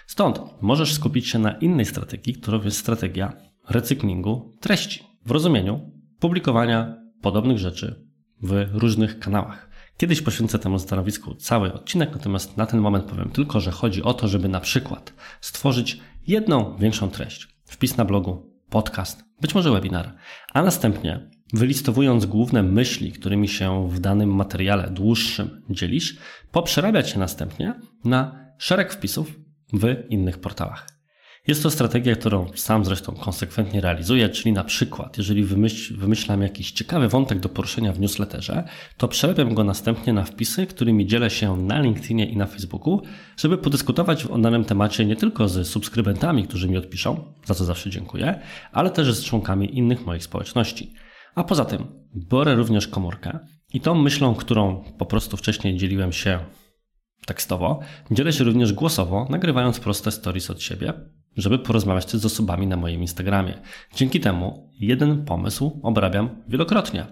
Stąd 0.07 0.41
możesz 0.61 0.95
skupić 0.95 1.29
się 1.29 1.39
na 1.39 1.53
innej 1.53 1.87
strategii, 1.87 2.35
którą 2.35 2.63
jest 2.63 2.79
strategia 2.79 3.33
recyklingu 3.71 4.53
treści 4.61 5.05
w 5.27 5.31
rozumieniu 5.31 5.91
publikowania 6.21 6.97
podobnych 7.23 7.59
rzeczy 7.59 8.07
w 8.43 8.67
różnych 8.73 9.19
kanałach. 9.19 9.72
Kiedyś 9.97 10.23
poświęcę 10.23 10.59
temu 10.59 10.79
stanowisku 10.79 11.35
cały 11.35 11.73
odcinek, 11.73 12.11
natomiast 12.13 12.57
na 12.57 12.67
ten 12.67 12.81
moment 12.81 13.05
powiem 13.05 13.31
tylko, 13.31 13.61
że 13.61 13.71
chodzi 13.71 14.03
o 14.03 14.15
to, 14.15 14.29
żeby 14.29 14.49
na 14.49 14.61
przykład 14.61 15.13
stworzyć 15.41 16.01
jedną 16.27 16.77
większą 16.77 17.11
treść. 17.11 17.49
Wpis 17.65 17.97
na 17.97 18.05
blogu, 18.05 18.53
podcast, 18.71 19.25
być 19.41 19.55
może 19.55 19.71
webinar, 19.71 20.15
a 20.53 20.63
następnie 20.63 21.31
wylistowując 21.53 22.27
główne 22.27 22.63
myśli, 22.63 23.13
którymi 23.13 23.49
się 23.49 23.89
w 23.89 24.01
danym 24.01 24.35
materiale 24.35 24.91
dłuższym 24.91 25.63
dzielisz, 25.71 26.17
poprzerabiać 26.53 27.11
się 27.11 27.19
następnie 27.19 27.75
na 28.05 28.49
szereg 28.59 28.93
wpisów 28.93 29.41
w 29.73 29.97
innych 30.09 30.39
portalach. 30.39 30.92
Jest 31.47 31.63
to 31.63 31.71
strategia, 31.71 32.17
którą 32.17 32.47
sam 32.55 32.85
zresztą 32.85 33.13
konsekwentnie 33.13 33.81
realizuję, 33.81 34.29
czyli 34.29 34.53
na 34.53 34.65
przykład, 34.65 35.19
jeżeli 35.19 35.45
wymyśl, 35.45 35.97
wymyślam 35.97 36.43
jakiś 36.43 36.73
ciekawy 36.73 37.09
wątek 37.09 37.41
do 37.41 37.49
poruszenia 37.49 37.93
w 37.93 38.01
newsletterze, 38.01 38.65
to 38.97 39.09
przelepiam 39.09 39.55
go 39.55 39.65
następnie 39.65 40.13
na 40.13 40.25
wpisy, 40.25 40.67
którymi 40.67 41.07
dzielę 41.07 41.31
się 41.31 41.57
na 41.57 41.81
LinkedInie 41.81 42.27
i 42.27 42.37
na 42.37 42.47
Facebooku, 42.47 43.03
żeby 43.37 43.59
podyskutować 43.59 44.25
o 44.25 44.39
danym 44.39 44.65
temacie 44.65 45.05
nie 45.05 45.17
tylko 45.17 45.49
z 45.49 45.69
subskrybentami, 45.69 46.49
którzy 46.49 46.69
mi 46.69 46.77
odpiszą, 46.77 47.35
za 47.45 47.55
co 47.55 47.65
zawsze 47.65 47.91
dziękuję, 47.91 48.41
ale 48.73 48.91
też 48.91 49.15
z 49.15 49.25
członkami 49.25 49.79
innych 49.79 50.07
moich 50.07 50.25
społeczności. 50.25 50.95
A 51.35 51.45
poza 51.45 51.65
tym 51.65 51.87
biorę 52.17 52.55
również 52.55 52.89
komórkę 52.89 53.39
i 53.75 53.81
tą 53.81 53.95
myślą, 53.95 54.35
którą 54.35 54.85
po 54.99 55.07
prostu 55.07 55.37
wcześniej 55.37 55.77
dzieliłem 55.77 56.13
się 56.13 56.39
tekstowo, 57.27 57.81
dzielę 58.11 58.33
się 58.33 58.45
również 58.45 58.73
głosowo, 58.73 59.27
nagrywając 59.31 59.81
proste 59.81 60.11
stories 60.11 60.51
od 60.51 60.63
siebie, 60.63 60.93
żeby 61.37 61.59
porozmawiać 61.59 62.11
z 62.11 62.27
osobami 62.27 62.67
na 62.67 62.77
moim 62.77 63.01
Instagramie. 63.01 63.55
Dzięki 63.95 64.21
temu 64.21 64.71
jeden 64.81 65.25
pomysł 65.25 65.81
obrabiam 65.83 66.43
wielokrotnie 66.49 67.07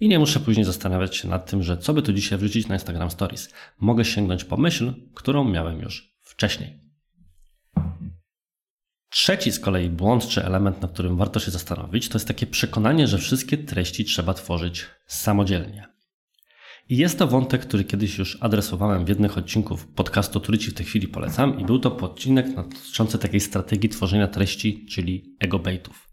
i 0.00 0.08
nie 0.08 0.18
muszę 0.18 0.40
później 0.40 0.64
zastanawiać 0.64 1.16
się 1.16 1.28
nad 1.28 1.50
tym, 1.50 1.62
że 1.62 1.78
co 1.78 1.94
by 1.94 2.02
tu 2.02 2.12
dzisiaj 2.12 2.38
wrzucić 2.38 2.68
na 2.68 2.74
Instagram 2.74 3.10
Stories. 3.10 3.52
Mogę 3.80 4.04
sięgnąć 4.04 4.44
po 4.44 4.56
myśl, 4.56 4.92
którą 5.14 5.44
miałem 5.44 5.80
już 5.80 6.16
wcześniej. 6.22 6.80
Trzeci 9.08 9.52
z 9.52 9.60
kolei 9.60 9.90
błąd 9.90 10.28
czy 10.28 10.44
element, 10.44 10.82
nad 10.82 10.92
którym 10.92 11.16
warto 11.16 11.40
się 11.40 11.50
zastanowić, 11.50 12.08
to 12.08 12.18
jest 12.18 12.28
takie 12.28 12.46
przekonanie, 12.46 13.06
że 13.06 13.18
wszystkie 13.18 13.58
treści 13.58 14.04
trzeba 14.04 14.34
tworzyć 14.34 14.86
samodzielnie. 15.06 15.91
Jest 16.92 17.18
to 17.18 17.26
wątek, 17.26 17.62
który 17.62 17.84
kiedyś 17.84 18.18
już 18.18 18.38
adresowałem 18.40 19.04
w 19.04 19.08
jednych 19.08 19.38
odcinków 19.38 19.86
podcastu, 19.86 20.40
który 20.40 20.58
Ci 20.58 20.70
w 20.70 20.74
tej 20.74 20.86
chwili 20.86 21.08
polecam 21.08 21.60
i 21.60 21.64
był 21.64 21.78
to 21.78 21.96
odcinek 21.96 22.54
dotyczący 22.54 23.18
takiej 23.18 23.40
strategii 23.40 23.88
tworzenia 23.88 24.28
treści, 24.28 24.86
czyli 24.86 25.36
ego 25.40 25.58
baitów. 25.58 26.08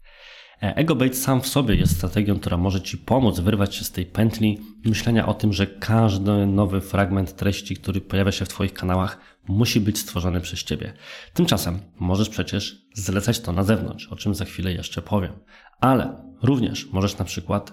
EgoBait 0.60 1.18
sam 1.18 1.40
w 1.40 1.46
sobie 1.46 1.74
jest 1.74 1.96
strategią, 1.96 2.38
która 2.38 2.56
może 2.56 2.82
Ci 2.82 2.98
pomóc 2.98 3.40
wyrwać 3.40 3.74
się 3.74 3.84
z 3.84 3.90
tej 3.90 4.06
pętli 4.06 4.58
myślenia 4.84 5.26
o 5.26 5.34
tym, 5.34 5.52
że 5.52 5.66
każdy 5.66 6.46
nowy 6.46 6.80
fragment 6.80 7.36
treści, 7.36 7.76
który 7.76 8.00
pojawia 8.00 8.32
się 8.32 8.44
w 8.44 8.48
Twoich 8.48 8.72
kanałach, 8.72 9.20
musi 9.48 9.80
być 9.80 9.98
stworzony 9.98 10.40
przez 10.40 10.64
Ciebie. 10.64 10.92
Tymczasem 11.34 11.78
możesz 11.98 12.28
przecież 12.28 12.86
zlecać 12.94 13.40
to 13.40 13.52
na 13.52 13.62
zewnątrz, 13.62 14.08
o 14.08 14.16
czym 14.16 14.34
za 14.34 14.44
chwilę 14.44 14.72
jeszcze 14.72 15.02
powiem. 15.02 15.32
Ale 15.80 16.24
również 16.42 16.92
możesz 16.92 17.18
na 17.18 17.24
przykład 17.24 17.72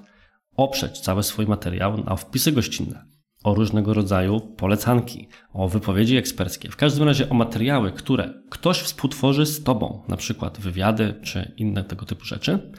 oprzeć 0.58 1.00
cały 1.00 1.24
swój 1.24 1.46
materiał 1.46 2.04
na 2.04 2.16
wpisy 2.16 2.52
gościnne, 2.52 3.06
o 3.44 3.56
różnego 3.56 3.94
rodzaju 3.94 4.40
polecanki, 4.40 5.28
o 5.54 5.68
wypowiedzi 5.68 6.18
eksperckie, 6.18 6.70
w 6.70 6.76
każdym 6.76 7.08
razie 7.08 7.30
o 7.30 7.34
materiały, 7.34 7.92
które 7.92 8.34
ktoś 8.50 8.80
współtworzy 8.80 9.46
z 9.46 9.64
Tobą, 9.64 10.04
na 10.08 10.18
przykład 10.18 10.60
wywiady 10.60 11.14
czy 11.24 11.54
inne 11.58 11.84
tego 11.84 12.06
typu 12.06 12.26
rzeczy, 12.26 12.72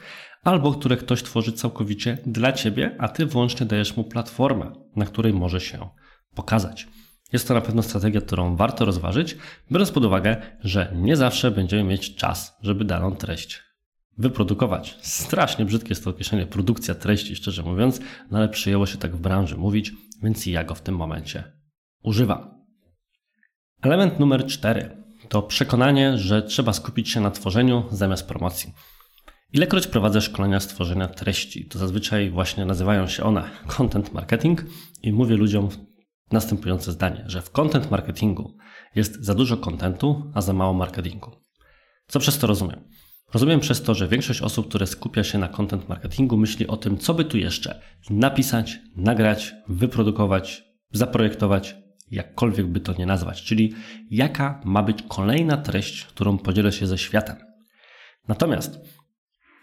albo 0.43 0.71
które 0.71 0.97
ktoś 0.97 1.23
tworzy 1.23 1.51
całkowicie 1.51 2.17
dla 2.25 2.51
Ciebie, 2.51 2.95
a 2.99 3.07
Ty 3.07 3.25
wyłącznie 3.25 3.65
dajesz 3.65 3.97
mu 3.97 4.03
platformę, 4.03 4.71
na 4.95 5.05
której 5.05 5.33
może 5.33 5.61
się 5.61 5.89
pokazać. 6.35 6.87
Jest 7.33 7.47
to 7.47 7.53
na 7.53 7.61
pewno 7.61 7.83
strategia, 7.83 8.21
którą 8.21 8.55
warto 8.55 8.85
rozważyć, 8.85 9.37
biorąc 9.71 9.91
pod 9.91 10.05
uwagę, 10.05 10.37
że 10.63 10.93
nie 10.95 11.15
zawsze 11.15 11.51
będziemy 11.51 11.83
mieć 11.83 12.15
czas, 12.15 12.57
żeby 12.61 12.85
daną 12.85 13.15
treść 13.15 13.68
wyprodukować. 14.19 14.97
Strasznie 15.01 15.65
brzydkie 15.65 15.89
jest 15.89 16.03
to 16.03 16.09
określenie 16.09 16.45
produkcja 16.45 16.95
treści, 16.95 17.35
szczerze 17.35 17.63
mówiąc, 17.63 17.99
no 18.31 18.37
ale 18.37 18.49
przyjęło 18.49 18.85
się 18.85 18.97
tak 18.97 19.15
w 19.15 19.19
branży 19.19 19.57
mówić, 19.57 19.91
więc 20.23 20.45
ja 20.45 20.63
go 20.63 20.75
w 20.75 20.81
tym 20.81 20.95
momencie 20.95 21.43
używam. 22.03 22.59
Element 23.81 24.19
numer 24.19 24.45
cztery 24.45 25.03
to 25.29 25.41
przekonanie, 25.41 26.17
że 26.17 26.41
trzeba 26.43 26.73
skupić 26.73 27.09
się 27.09 27.21
na 27.21 27.31
tworzeniu 27.31 27.83
zamiast 27.91 28.27
promocji. 28.27 28.73
Ilekroć 29.53 29.87
prowadzę 29.87 30.21
szkolenia 30.21 30.59
z 30.59 30.67
tworzenia 30.67 31.07
treści, 31.07 31.65
to 31.65 31.79
zazwyczaj 31.79 32.29
właśnie 32.29 32.65
nazywają 32.65 33.07
się 33.07 33.23
one 33.23 33.49
content 33.67 34.13
marketing 34.13 34.65
i 35.03 35.13
mówię 35.13 35.37
ludziom 35.37 35.69
następujące 36.31 36.91
zdanie, 36.91 37.23
że 37.27 37.41
w 37.41 37.51
content 37.51 37.91
marketingu 37.91 38.57
jest 38.95 39.23
za 39.23 39.35
dużo 39.35 39.57
kontentu, 39.57 40.31
a 40.33 40.41
za 40.41 40.53
mało 40.53 40.73
marketingu. 40.73 41.31
Co 42.07 42.19
przez 42.19 42.37
to 42.37 42.47
rozumiem? 42.47 42.88
Rozumiem 43.33 43.59
przez 43.59 43.81
to, 43.81 43.95
że 43.95 44.07
większość 44.07 44.41
osób, 44.41 44.67
które 44.69 44.87
skupia 44.87 45.23
się 45.23 45.37
na 45.37 45.47
content 45.47 45.89
marketingu, 45.89 46.37
myśli 46.37 46.67
o 46.67 46.77
tym, 46.77 46.97
co 46.97 47.13
by 47.13 47.25
tu 47.25 47.37
jeszcze 47.37 47.81
napisać, 48.09 48.79
nagrać, 48.95 49.53
wyprodukować, 49.67 50.63
zaprojektować, 50.91 51.75
jakkolwiek 52.11 52.67
by 52.67 52.79
to 52.79 52.93
nie 52.93 53.05
nazwać, 53.05 53.43
czyli 53.43 53.73
jaka 54.11 54.61
ma 54.65 54.83
być 54.83 55.03
kolejna 55.07 55.57
treść, 55.57 56.03
którą 56.03 56.37
podzielę 56.37 56.71
się 56.71 56.87
ze 56.87 56.97
światem. 56.97 57.35
Natomiast 58.27 58.79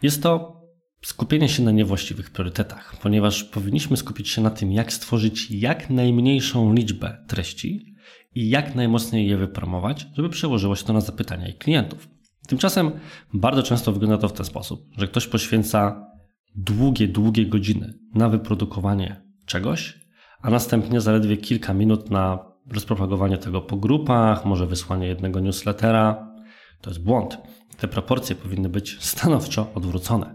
jest 0.02 0.22
to 0.22 0.62
skupienie 1.02 1.48
się 1.48 1.62
na 1.62 1.70
niewłaściwych 1.70 2.30
priorytetach, 2.30 2.96
ponieważ 3.02 3.44
powinniśmy 3.44 3.96
skupić 3.96 4.28
się 4.28 4.42
na 4.42 4.50
tym, 4.50 4.72
jak 4.72 4.92
stworzyć 4.92 5.50
jak 5.50 5.90
najmniejszą 5.90 6.74
liczbę 6.74 7.24
treści 7.28 7.94
i 8.34 8.48
jak 8.48 8.74
najmocniej 8.74 9.28
je 9.28 9.36
wypromować, 9.36 10.06
żeby 10.14 10.28
przełożyło 10.28 10.76
się 10.76 10.84
to 10.84 10.92
na 10.92 11.00
zapytania 11.00 11.48
i 11.48 11.54
klientów. 11.54 12.15
Tymczasem 12.46 12.90
bardzo 13.34 13.62
często 13.62 13.92
wygląda 13.92 14.18
to 14.18 14.28
w 14.28 14.32
ten 14.32 14.46
sposób, 14.46 14.84
że 14.98 15.08
ktoś 15.08 15.26
poświęca 15.26 16.06
długie, 16.54 17.08
długie 17.08 17.46
godziny 17.46 17.94
na 18.14 18.28
wyprodukowanie 18.28 19.22
czegoś, 19.46 20.06
a 20.42 20.50
następnie 20.50 21.00
zaledwie 21.00 21.36
kilka 21.36 21.74
minut 21.74 22.10
na 22.10 22.38
rozpropagowanie 22.72 23.38
tego 23.38 23.60
po 23.60 23.76
grupach, 23.76 24.44
może 24.44 24.66
wysłanie 24.66 25.06
jednego 25.06 25.40
newslettera. 25.40 26.34
To 26.80 26.90
jest 26.90 27.02
błąd. 27.02 27.38
Te 27.76 27.88
proporcje 27.88 28.36
powinny 28.36 28.68
być 28.68 28.96
stanowczo 29.00 29.70
odwrócone. 29.74 30.34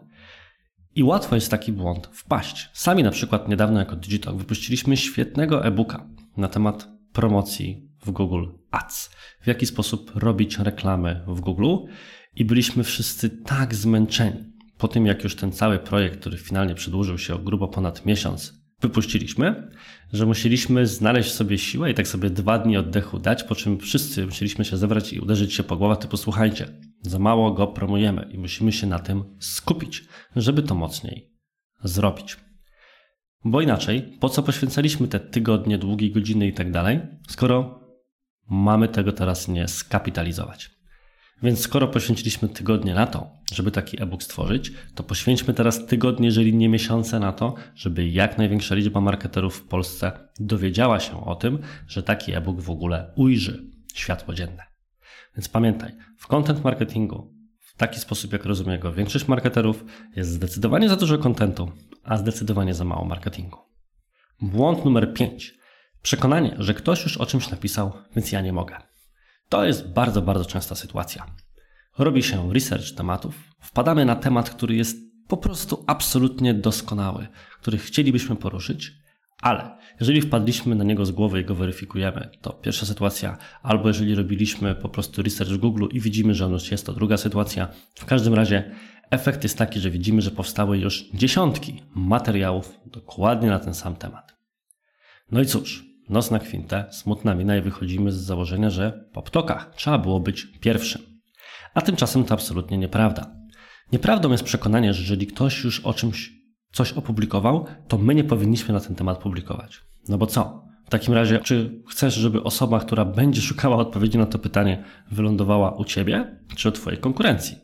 I 0.95 1.03
łatwo 1.03 1.35
jest 1.35 1.51
taki 1.51 1.71
błąd 1.71 2.09
wpaść. 2.13 2.69
Sami 2.73 3.03
na 3.03 3.11
przykład 3.11 3.47
niedawno 3.47 3.79
jako 3.79 3.95
Digitalk 3.95 4.37
wypuściliśmy 4.37 4.97
świetnego 4.97 5.65
e-booka 5.65 6.07
na 6.37 6.47
temat 6.47 6.87
promocji 7.13 7.90
w 8.05 8.11
Google 8.11 8.45
Ads. 8.71 9.09
W 9.41 9.47
jaki 9.47 9.65
sposób 9.65 10.11
robić 10.15 10.59
reklamy 10.59 11.23
w 11.27 11.39
Google 11.39 11.75
i 12.35 12.45
byliśmy 12.45 12.83
wszyscy 12.83 13.29
tak 13.29 13.75
zmęczeni 13.75 14.51
po 14.77 14.87
tym, 14.87 15.05
jak 15.05 15.23
już 15.23 15.35
ten 15.35 15.51
cały 15.51 15.79
projekt, 15.79 16.19
który 16.19 16.37
finalnie 16.37 16.75
przedłużył 16.75 17.17
się 17.17 17.35
o 17.35 17.39
grubo 17.39 17.67
ponad 17.67 18.05
miesiąc, 18.05 18.53
wypuściliśmy, 18.81 19.71
że 20.13 20.25
musieliśmy 20.25 20.87
znaleźć 20.87 21.31
sobie 21.31 21.57
siłę 21.57 21.91
i 21.91 21.93
tak 21.93 22.07
sobie 22.07 22.29
dwa 22.29 22.59
dni 22.59 22.77
oddechu 22.77 23.19
dać, 23.19 23.43
po 23.43 23.55
czym 23.55 23.79
wszyscy 23.79 24.25
musieliśmy 24.25 24.65
się 24.65 24.77
zebrać 24.77 25.13
i 25.13 25.19
uderzyć 25.19 25.53
się 25.53 25.63
po 25.63 25.77
głowę, 25.77 25.97
typu 25.97 26.17
słuchajcie, 26.17 26.67
za 27.01 27.19
mało 27.19 27.51
go 27.51 27.67
promujemy 27.67 28.29
i 28.31 28.37
musimy 28.37 28.71
się 28.71 28.87
na 28.87 28.99
tym 28.99 29.23
skupić, 29.39 30.03
żeby 30.35 30.63
to 30.63 30.75
mocniej 30.75 31.31
zrobić. 31.83 32.37
Bo 33.45 33.61
inaczej, 33.61 34.17
po 34.19 34.29
co 34.29 34.43
poświęcaliśmy 34.43 35.07
te 35.07 35.19
tygodnie, 35.19 35.77
długie 35.77 36.11
godziny 36.11 36.47
i 36.47 36.53
tak 36.53 36.71
dalej, 36.71 36.99
skoro 37.27 37.80
mamy 38.51 38.87
tego 38.87 39.11
teraz 39.11 39.47
nie 39.47 39.67
skapitalizować. 39.67 40.71
Więc 41.43 41.59
skoro 41.59 41.87
poświęciliśmy 41.87 42.49
tygodnie 42.49 42.93
na 42.93 43.07
to, 43.07 43.29
żeby 43.53 43.71
taki 43.71 44.03
e-book 44.03 44.23
stworzyć, 44.23 44.71
to 44.95 45.03
poświęćmy 45.03 45.53
teraz 45.53 45.85
tygodnie, 45.85 46.25
jeżeli 46.25 46.53
nie 46.53 46.69
miesiące 46.69 47.19
na 47.19 47.33
to, 47.33 47.53
żeby 47.75 48.09
jak 48.09 48.37
największa 48.37 48.75
liczba 48.75 49.01
marketerów 49.01 49.55
w 49.55 49.67
Polsce 49.67 50.11
dowiedziała 50.39 50.99
się 50.99 51.25
o 51.25 51.35
tym, 51.35 51.59
że 51.87 52.03
taki 52.03 52.33
e-book 52.33 52.61
w 52.61 52.69
ogóle 52.69 53.13
ujrzy 53.15 53.63
światło 53.93 54.33
dzienne. 54.33 54.63
Więc 55.35 55.49
pamiętaj, 55.49 55.91
w 56.17 56.27
content 56.27 56.63
marketingu, 56.63 57.33
w 57.59 57.77
taki 57.77 57.99
sposób 57.99 58.33
jak 58.33 58.45
rozumie 58.45 58.79
go 58.79 58.93
większość 58.93 59.27
marketerów, 59.27 59.85
jest 60.15 60.29
zdecydowanie 60.31 60.89
za 60.89 60.95
dużo 60.95 61.17
kontentu, 61.17 61.71
a 62.03 62.17
zdecydowanie 62.17 62.73
za 62.73 62.85
mało 62.85 63.05
marketingu. 63.05 63.59
Błąd 64.41 64.85
numer 64.85 65.13
5 65.13 65.60
Przekonanie, 66.01 66.55
że 66.59 66.73
ktoś 66.73 67.03
już 67.03 67.17
o 67.17 67.25
czymś 67.25 67.49
napisał, 67.49 67.91
więc 68.15 68.31
ja 68.31 68.41
nie 68.41 68.53
mogę. 68.53 68.77
To 69.49 69.65
jest 69.65 69.93
bardzo, 69.93 70.21
bardzo 70.21 70.45
częsta 70.45 70.75
sytuacja. 70.75 71.25
Robi 71.97 72.23
się 72.23 72.53
research 72.53 72.95
tematów, 72.95 73.35
wpadamy 73.59 74.05
na 74.05 74.15
temat, 74.15 74.49
który 74.49 74.75
jest 74.75 74.97
po 75.27 75.37
prostu 75.37 75.83
absolutnie 75.87 76.53
doskonały, 76.53 77.27
który 77.59 77.77
chcielibyśmy 77.77 78.35
poruszyć, 78.35 78.91
ale 79.41 79.77
jeżeli 79.99 80.21
wpadliśmy 80.21 80.75
na 80.75 80.83
niego 80.83 81.05
z 81.05 81.11
głowy 81.11 81.41
i 81.41 81.45
go 81.45 81.55
weryfikujemy, 81.55 82.29
to 82.41 82.53
pierwsza 82.53 82.85
sytuacja, 82.85 83.37
albo 83.61 83.87
jeżeli 83.87 84.15
robiliśmy 84.15 84.75
po 84.75 84.89
prostu 84.89 85.21
research 85.21 85.51
w 85.51 85.57
Google 85.57 85.85
i 85.91 85.99
widzimy, 85.99 86.35
że 86.35 86.45
on 86.45 86.51
już 86.51 86.71
jest, 86.71 86.85
to 86.85 86.93
druga 86.93 87.17
sytuacja. 87.17 87.67
W 87.95 88.05
każdym 88.05 88.33
razie 88.33 88.75
efekt 89.09 89.43
jest 89.43 89.57
taki, 89.57 89.79
że 89.79 89.91
widzimy, 89.91 90.21
że 90.21 90.31
powstały 90.31 90.77
już 90.77 91.09
dziesiątki 91.13 91.81
materiałów 91.95 92.79
dokładnie 92.85 93.49
na 93.49 93.59
ten 93.59 93.73
sam 93.73 93.95
temat. 93.95 94.35
No 95.31 95.41
i 95.41 95.45
cóż, 95.45 95.90
Nos 96.11 96.31
na 96.31 96.39
kwintę, 96.39 96.85
smutna 96.91 97.35
mina 97.35 97.57
i 97.57 97.61
wychodzimy 97.61 98.11
z 98.11 98.15
założenia, 98.15 98.69
że 98.69 99.09
po 99.13 99.21
ptokach 99.21 99.71
trzeba 99.75 99.97
było 99.97 100.19
być 100.19 100.47
pierwszym. 100.59 101.01
A 101.73 101.81
tymczasem 101.81 102.23
to 102.23 102.33
absolutnie 102.33 102.77
nieprawda. 102.77 103.35
Nieprawdą 103.91 104.31
jest 104.31 104.43
przekonanie, 104.43 104.93
że 104.93 105.01
jeżeli 105.01 105.27
ktoś 105.27 105.63
już 105.63 105.79
o 105.79 105.93
czymś 105.93 106.31
coś 106.71 106.93
opublikował, 106.93 107.65
to 107.87 107.97
my 107.97 108.15
nie 108.15 108.23
powinniśmy 108.23 108.73
na 108.73 108.79
ten 108.79 108.95
temat 108.95 109.17
publikować. 109.17 109.81
No 110.09 110.17
bo 110.17 110.27
co? 110.27 110.65
W 110.85 110.89
takim 110.89 111.13
razie, 111.13 111.39
czy 111.39 111.81
chcesz, 111.89 112.13
żeby 112.13 112.43
osoba, 112.43 112.79
która 112.79 113.05
będzie 113.05 113.41
szukała 113.41 113.77
odpowiedzi 113.77 114.17
na 114.17 114.25
to 114.25 114.39
pytanie, 114.39 114.83
wylądowała 115.11 115.71
u 115.75 115.85
ciebie, 115.85 116.39
czy 116.55 116.69
u 116.69 116.71
twojej 116.71 116.99
konkurencji? 116.99 117.57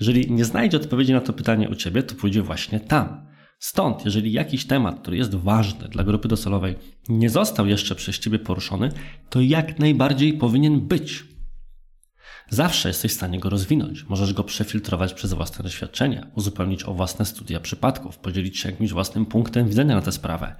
Jeżeli 0.00 0.32
nie 0.32 0.44
znajdzie 0.44 0.76
odpowiedzi 0.76 1.12
na 1.12 1.20
to 1.20 1.32
pytanie 1.32 1.68
u 1.68 1.74
ciebie, 1.74 2.02
to 2.02 2.14
pójdzie 2.14 2.42
właśnie 2.42 2.80
tam. 2.80 3.26
Stąd, 3.58 4.04
jeżeli 4.04 4.32
jakiś 4.32 4.66
temat, 4.66 5.00
który 5.00 5.16
jest 5.16 5.34
ważny 5.34 5.88
dla 5.88 6.04
grupy 6.04 6.28
docelowej, 6.28 6.76
nie 7.08 7.30
został 7.30 7.66
jeszcze 7.66 7.94
przez 7.94 8.18
Ciebie 8.18 8.38
poruszony, 8.38 8.92
to 9.30 9.40
jak 9.40 9.78
najbardziej 9.78 10.32
powinien 10.32 10.80
być. 10.80 11.24
Zawsze 12.50 12.88
jesteś 12.88 13.12
w 13.12 13.14
stanie 13.14 13.40
go 13.40 13.50
rozwinąć. 13.50 14.04
Możesz 14.08 14.32
go 14.32 14.44
przefiltrować 14.44 15.14
przez 15.14 15.32
własne 15.32 15.62
doświadczenia, 15.62 16.30
uzupełnić 16.34 16.84
o 16.84 16.94
własne 16.94 17.24
studia 17.24 17.60
przypadków, 17.60 18.18
podzielić 18.18 18.58
się 18.58 18.70
jakimś 18.70 18.92
własnym 18.92 19.26
punktem 19.26 19.68
widzenia 19.68 19.94
na 19.94 20.02
tę 20.02 20.12
sprawę. 20.12 20.56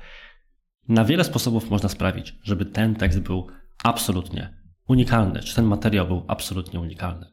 Na 0.88 1.04
wiele 1.04 1.24
sposobów 1.24 1.70
można 1.70 1.88
sprawić, 1.88 2.34
żeby 2.42 2.64
ten 2.64 2.94
tekst 2.94 3.20
był 3.20 3.46
absolutnie 3.84 4.56
unikalny, 4.88 5.40
czy 5.40 5.54
ten 5.54 5.64
materiał 5.64 6.06
był 6.06 6.24
absolutnie 6.28 6.80
unikalny. 6.80 7.26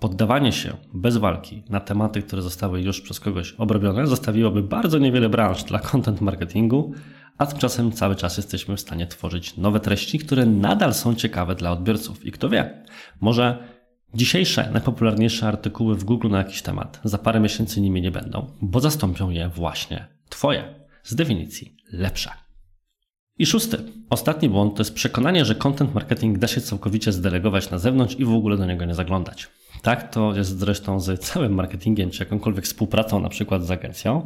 Poddawanie 0.00 0.52
się 0.52 0.76
bez 0.94 1.16
walki 1.16 1.62
na 1.68 1.80
tematy, 1.80 2.22
które 2.22 2.42
zostały 2.42 2.80
już 2.82 3.00
przez 3.00 3.20
kogoś 3.20 3.52
obrobione, 3.52 4.06
zostawiłoby 4.06 4.62
bardzo 4.62 4.98
niewiele 4.98 5.28
branż 5.28 5.64
dla 5.64 5.78
content 5.78 6.20
marketingu, 6.20 6.92
a 7.38 7.46
tymczasem 7.46 7.92
cały 7.92 8.16
czas 8.16 8.36
jesteśmy 8.36 8.76
w 8.76 8.80
stanie 8.80 9.06
tworzyć 9.06 9.56
nowe 9.56 9.80
treści, 9.80 10.18
które 10.18 10.46
nadal 10.46 10.94
są 10.94 11.14
ciekawe 11.14 11.54
dla 11.54 11.72
odbiorców. 11.72 12.26
I 12.26 12.32
kto 12.32 12.48
wie, 12.48 12.84
może 13.20 13.58
dzisiejsze 14.14 14.70
najpopularniejsze 14.72 15.48
artykuły 15.48 15.94
w 15.94 16.04
Google 16.04 16.28
na 16.30 16.38
jakiś 16.38 16.62
temat 16.62 17.00
za 17.04 17.18
parę 17.18 17.40
miesięcy 17.40 17.80
nimi 17.80 18.02
nie 18.02 18.10
będą, 18.10 18.46
bo 18.62 18.80
zastąpią 18.80 19.30
je 19.30 19.48
właśnie 19.48 20.06
Twoje, 20.28 20.74
z 21.02 21.14
definicji 21.14 21.76
lepsze. 21.92 22.30
I 23.38 23.46
szósty, 23.46 23.78
ostatni 24.10 24.48
błąd 24.48 24.74
to 24.74 24.80
jest 24.80 24.94
przekonanie, 24.94 25.44
że 25.44 25.54
content 25.54 25.94
marketing 25.94 26.38
da 26.38 26.46
się 26.46 26.60
całkowicie 26.60 27.12
zdelegować 27.12 27.70
na 27.70 27.78
zewnątrz 27.78 28.14
i 28.14 28.24
w 28.24 28.32
ogóle 28.32 28.56
do 28.56 28.66
niego 28.66 28.84
nie 28.84 28.94
zaglądać. 28.94 29.48
Tak 29.86 30.10
to 30.10 30.34
jest 30.34 30.58
zresztą 30.58 31.00
z 31.00 31.20
całym 31.20 31.54
marketingiem, 31.54 32.10
czy 32.10 32.24
jakąkolwiek 32.24 32.64
współpracą, 32.64 33.20
na 33.20 33.28
przykład 33.28 33.64
z 33.64 33.70
agencją, 33.70 34.24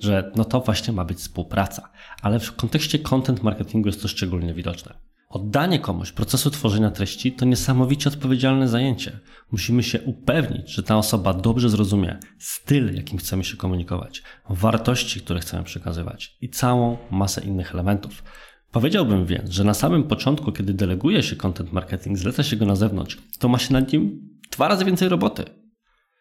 że 0.00 0.32
no 0.36 0.44
to 0.44 0.60
właśnie 0.60 0.92
ma 0.92 1.04
być 1.04 1.18
współpraca. 1.18 1.88
Ale 2.22 2.40
w 2.40 2.56
kontekście 2.56 2.98
content 2.98 3.42
marketingu 3.42 3.88
jest 3.88 4.02
to 4.02 4.08
szczególnie 4.08 4.54
widoczne. 4.54 4.94
Oddanie 5.28 5.78
komuś 5.78 6.12
procesu 6.12 6.50
tworzenia 6.50 6.90
treści 6.90 7.32
to 7.32 7.44
niesamowicie 7.44 8.08
odpowiedzialne 8.10 8.68
zajęcie. 8.68 9.18
Musimy 9.50 9.82
się 9.82 10.00
upewnić, 10.00 10.70
że 10.70 10.82
ta 10.82 10.96
osoba 10.96 11.34
dobrze 11.34 11.70
zrozumie 11.70 12.18
styl, 12.38 12.94
jakim 12.94 13.18
chcemy 13.18 13.44
się 13.44 13.56
komunikować, 13.56 14.22
wartości, 14.50 15.20
które 15.20 15.40
chcemy 15.40 15.64
przekazywać 15.64 16.36
i 16.40 16.48
całą 16.48 16.96
masę 17.10 17.40
innych 17.44 17.74
elementów. 17.74 18.22
Powiedziałbym 18.70 19.26
więc, 19.26 19.50
że 19.50 19.64
na 19.64 19.74
samym 19.74 20.04
początku, 20.04 20.52
kiedy 20.52 20.74
deleguje 20.74 21.22
się 21.22 21.36
content 21.36 21.72
marketing, 21.72 22.18
zleca 22.18 22.42
się 22.42 22.56
go 22.56 22.66
na 22.66 22.76
zewnątrz, 22.76 23.18
to 23.38 23.48
ma 23.48 23.58
się 23.58 23.72
nad 23.72 23.92
nim 23.92 24.31
dwa 24.52 24.68
razy 24.68 24.84
więcej 24.84 25.08
roboty. 25.08 25.44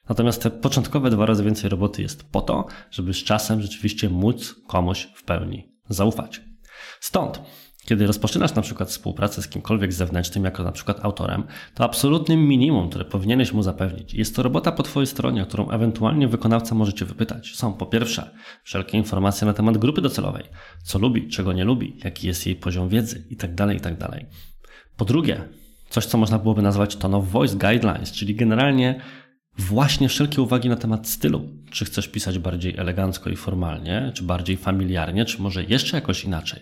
Natomiast 0.10 0.44
te 0.44 0.52
początkowe 0.52 1.10
dwa 1.10 1.26
razy 1.26 1.44
więcej 1.44 1.70
roboty 1.70 2.02
jest 2.02 2.24
po 2.24 2.42
to, 2.42 2.66
żeby 2.92 3.14
z 3.14 3.24
czasem 3.24 3.62
rzeczywiście 3.62 4.10
móc 4.10 4.56
komuś 4.68 5.10
w 5.16 5.24
pełni 5.24 5.72
zaufać. 5.90 6.42
Stąd 7.00 7.42
kiedy 7.86 8.08
rozpoczynasz 8.08 8.56
na 8.56 8.62
przykład 8.62 8.90
współpracę 8.90 9.42
z 9.42 9.48
kimkolwiek 9.48 9.94
zewnętrznym, 9.94 10.44
jako 10.44 10.64
na 10.64 10.72
przykład 10.72 11.06
autorem, 11.06 11.44
to 11.76 11.84
absolutnym 11.84 12.48
minimum, 12.48 12.90
które 12.90 13.06
powinieneś 13.06 13.54
mu 13.54 13.64
zapewnić, 13.64 14.14
jest 14.14 14.36
to 14.36 14.44
robota 14.44 14.72
po 14.72 14.84
Twojej 14.84 15.08
stronie, 15.08 15.46
którą 15.46 15.70
ewentualnie 15.70 16.28
wykonawca 16.28 16.76
może 16.76 16.94
Cię 16.94 17.06
wypytać. 17.06 17.56
Są 17.56 17.74
po 17.74 17.86
pierwsze 17.86 18.30
wszelkie 18.64 18.98
informacje 18.98 19.48
na 19.48 19.54
temat 19.54 19.78
grupy 19.78 20.02
docelowej, 20.02 20.44
co 20.84 21.00
lubi, 21.00 21.28
czego 21.28 21.54
nie 21.54 21.64
lubi, 21.64 21.98
jaki 22.04 22.28
jest 22.28 22.46
jej 22.46 22.56
poziom 22.56 22.90
wiedzy 22.90 23.24
itd. 23.30 23.56
Tak 23.56 23.74
itd. 23.74 23.96
Tak 23.98 24.26
po 24.98 25.06
drugie, 25.06 25.50
coś, 25.92 26.06
co 26.06 26.18
można 26.18 26.40
byłoby 26.40 26.62
nazwać 26.62 26.96
tone 26.96 27.18
of 27.18 27.28
voice 27.28 27.56
guidelines, 27.56 28.12
czyli 28.12 28.36
generalnie 28.36 29.02
właśnie 29.58 30.10
wszelkie 30.10 30.42
uwagi 30.42 30.70
na 30.70 30.76
temat 30.76 31.08
stylu. 31.08 31.50
Czy 31.72 31.86
chcesz 31.86 32.08
pisać 32.08 32.40
bardziej 32.40 32.78
elegancko 32.78 33.30
i 33.30 33.36
formalnie, 33.36 34.12
czy 34.16 34.24
bardziej 34.24 34.58
familiarnie, 34.58 35.26
czy 35.26 35.42
może 35.42 35.64
jeszcze 35.64 35.98
jakoś 35.98 36.24
inaczej. 36.24 36.60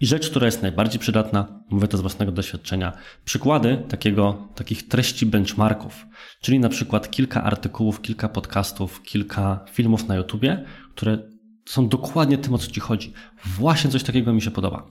I 0.00 0.06
rzecz, 0.06 0.30
która 0.30 0.46
jest 0.46 0.62
najbardziej 0.62 1.00
przydatna, 1.00 1.62
mówię 1.70 1.88
to 1.88 1.98
z 1.98 2.00
własnego 2.00 2.32
doświadczenia, 2.32 2.92
przykłady 3.24 3.82
takiego, 3.88 4.48
takich 4.54 4.88
treści 4.88 5.26
benchmarków, 5.26 6.06
czyli 6.40 6.58
na 6.58 6.68
przykład 6.68 7.10
kilka 7.10 7.44
artykułów, 7.44 8.00
kilka 8.00 8.28
podcastów, 8.28 9.02
kilka 9.02 9.64
filmów 9.72 10.08
na 10.08 10.16
YouTubie, 10.16 10.64
które 10.94 11.18
są 11.68 11.88
dokładnie 11.88 12.38
tym, 12.38 12.54
o 12.54 12.58
co 12.58 12.70
Ci 12.70 12.80
chodzi. 12.80 13.12
Właśnie 13.44 13.90
coś 13.90 14.02
takiego 14.02 14.32
mi 14.32 14.42
się 14.42 14.50
podoba. 14.50 14.86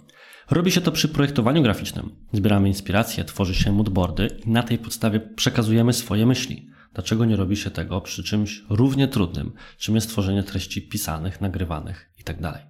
Robi 0.49 0.71
się 0.71 0.81
to 0.81 0.91
przy 0.91 1.07
projektowaniu 1.07 1.63
graficznym. 1.63 2.15
Zbieramy 2.33 2.67
inspiracje, 2.67 3.23
tworzy 3.23 3.55
się 3.55 3.71
moodboardy 3.71 4.27
i 4.45 4.49
na 4.49 4.63
tej 4.63 4.77
podstawie 4.77 5.19
przekazujemy 5.19 5.93
swoje 5.93 6.25
myśli. 6.25 6.71
Dlaczego 6.93 7.25
nie 7.25 7.35
robi 7.35 7.57
się 7.57 7.71
tego 7.71 8.01
przy 8.01 8.23
czymś 8.23 8.63
równie 8.69 9.07
trudnym, 9.07 9.51
czym 9.77 9.95
jest 9.95 10.09
tworzenie 10.09 10.43
treści 10.43 10.81
pisanych, 10.81 11.41
nagrywanych 11.41 12.11
itd. 12.17 12.41
Tak 12.41 12.67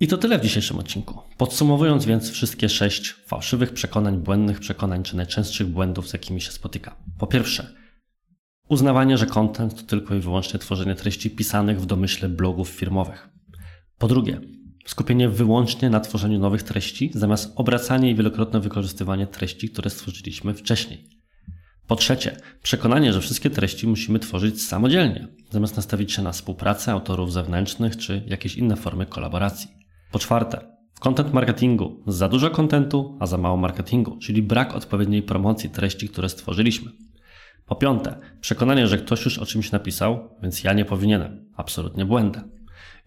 I 0.00 0.08
to 0.08 0.18
tyle 0.18 0.38
w 0.38 0.42
dzisiejszym 0.42 0.78
odcinku. 0.78 1.20
Podsumowując 1.36 2.04
więc 2.04 2.30
wszystkie 2.30 2.68
sześć 2.68 3.14
fałszywych 3.26 3.72
przekonań, 3.72 4.18
błędnych 4.18 4.60
przekonań 4.60 5.02
czy 5.02 5.16
najczęstszych 5.16 5.66
błędów, 5.66 6.08
z 6.08 6.12
jakimi 6.12 6.40
się 6.40 6.52
spotyka. 6.52 6.96
Po 7.18 7.26
pierwsze, 7.26 7.74
uznawanie, 8.68 9.18
że 9.18 9.26
content 9.26 9.76
to 9.76 9.82
tylko 9.82 10.14
i 10.14 10.20
wyłącznie 10.20 10.58
tworzenie 10.58 10.94
treści 10.94 11.30
pisanych 11.30 11.80
w 11.80 11.86
domyśle 11.86 12.28
blogów 12.28 12.68
firmowych. 12.68 13.28
Po 13.98 14.08
drugie, 14.08 14.40
skupienie 14.84 15.28
wyłącznie 15.28 15.90
na 15.90 16.00
tworzeniu 16.00 16.38
nowych 16.38 16.62
treści, 16.62 17.10
zamiast 17.14 17.52
obracanie 17.56 18.10
i 18.10 18.14
wielokrotne 18.14 18.60
wykorzystywanie 18.60 19.26
treści, 19.26 19.70
które 19.70 19.90
stworzyliśmy 19.90 20.54
wcześniej. 20.54 21.08
Po 21.86 21.96
trzecie, 21.96 22.36
przekonanie, 22.62 23.12
że 23.12 23.20
wszystkie 23.20 23.50
treści 23.50 23.86
musimy 23.86 24.18
tworzyć 24.18 24.62
samodzielnie, 24.62 25.28
zamiast 25.50 25.76
nastawić 25.76 26.12
się 26.12 26.22
na 26.22 26.32
współpracę 26.32 26.92
autorów 26.92 27.32
zewnętrznych 27.32 27.96
czy 27.96 28.22
jakieś 28.26 28.56
inne 28.56 28.76
formy 28.76 29.06
kolaboracji. 29.06 29.70
Po 30.12 30.18
czwarte, 30.18 30.60
w 30.94 31.00
content 31.00 31.32
marketingu 31.32 32.02
za 32.06 32.28
dużo 32.28 32.50
kontentu, 32.50 33.16
a 33.20 33.26
za 33.26 33.38
mało 33.38 33.56
marketingu, 33.56 34.18
czyli 34.18 34.42
brak 34.42 34.74
odpowiedniej 34.74 35.22
promocji 35.22 35.70
treści, 35.70 36.08
które 36.08 36.28
stworzyliśmy. 36.28 36.90
Po 37.66 37.76
piąte, 37.76 38.18
przekonanie, 38.40 38.86
że 38.86 38.98
ktoś 38.98 39.24
już 39.24 39.38
o 39.38 39.46
czymś 39.46 39.72
napisał, 39.72 40.28
więc 40.42 40.64
ja 40.64 40.72
nie 40.72 40.84
powinienem. 40.84 41.50
Absolutnie 41.56 42.04
błędem. 42.04 42.50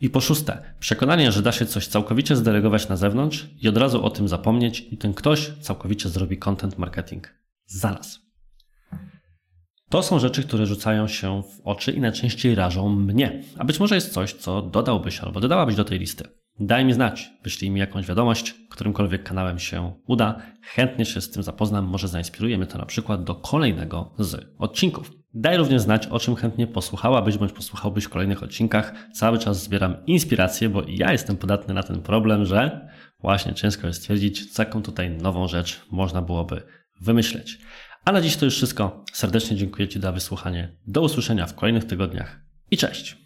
I 0.01 0.09
po 0.09 0.21
szóste, 0.21 0.73
przekonanie, 0.79 1.31
że 1.31 1.41
da 1.41 1.51
się 1.51 1.65
coś 1.65 1.87
całkowicie 1.87 2.35
zdelegować 2.35 2.89
na 2.89 2.95
zewnątrz 2.95 3.47
i 3.61 3.69
od 3.69 3.77
razu 3.77 4.05
o 4.05 4.09
tym 4.09 4.27
zapomnieć 4.27 4.87
i 4.91 4.97
ten 4.97 5.13
ktoś 5.13 5.51
całkowicie 5.61 6.09
zrobi 6.09 6.37
content 6.37 6.77
marketing 6.77 7.33
za 7.65 7.91
nas. 7.91 8.19
To 9.89 10.03
są 10.03 10.19
rzeczy, 10.19 10.43
które 10.43 10.65
rzucają 10.65 11.07
się 11.07 11.43
w 11.43 11.61
oczy 11.63 11.91
i 11.91 11.99
najczęściej 11.99 12.55
rażą 12.55 12.89
mnie. 12.89 13.43
A 13.57 13.65
być 13.65 13.79
może 13.79 13.95
jest 13.95 14.13
coś, 14.13 14.33
co 14.33 14.61
dodałbyś 14.61 15.19
albo 15.19 15.39
dodałabyś 15.39 15.75
do 15.75 15.83
tej 15.83 15.99
listy. 15.99 16.23
Daj 16.59 16.85
mi 16.85 16.93
znać, 16.93 17.29
wyślij 17.43 17.71
mi 17.71 17.79
jakąś 17.79 18.05
wiadomość, 18.05 18.55
którymkolwiek 18.69 19.23
kanałem 19.23 19.59
się 19.59 19.93
uda. 20.07 20.41
Chętnie 20.61 21.05
się 21.05 21.21
z 21.21 21.31
tym 21.31 21.43
zapoznam, 21.43 21.85
może 21.85 22.07
zainspiruje 22.07 22.57
mnie 22.57 22.67
to 22.67 22.77
na 22.77 22.85
przykład 22.85 23.23
do 23.23 23.35
kolejnego 23.35 24.13
z 24.19 24.53
odcinków. 24.57 25.11
Daj 25.39 25.57
również 25.57 25.81
znać, 25.81 26.07
o 26.07 26.19
czym 26.19 26.35
chętnie 26.35 26.67
posłuchałabyś 26.67 27.37
bądź 27.37 27.51
posłuchałbyś 27.51 28.03
w 28.03 28.09
kolejnych 28.09 28.43
odcinkach. 28.43 28.93
Cały 29.13 29.39
czas 29.39 29.63
zbieram 29.63 29.95
inspirację, 30.05 30.69
bo 30.69 30.83
ja 30.87 31.11
jestem 31.11 31.37
podatny 31.37 31.73
na 31.73 31.83
ten 31.83 32.01
problem, 32.01 32.45
że 32.45 32.89
właśnie 33.19 33.53
ciężko 33.53 33.87
jest 33.87 33.99
stwierdzić, 33.99 34.57
jaką 34.59 34.81
tutaj 34.81 35.09
nową 35.09 35.47
rzecz 35.47 35.81
można 35.91 36.21
byłoby 36.21 36.61
wymyśleć. 37.01 37.59
A 38.05 38.11
na 38.11 38.21
dziś 38.21 38.37
to 38.37 38.45
już 38.45 38.55
wszystko. 38.55 39.03
Serdecznie 39.13 39.57
dziękuję 39.57 39.87
Ci 39.87 40.01
za 40.01 40.11
wysłuchanie. 40.11 40.75
Do 40.87 41.01
usłyszenia 41.01 41.45
w 41.45 41.55
kolejnych 41.55 41.85
tygodniach 41.85 42.39
i 42.71 42.77
cześć! 42.77 43.17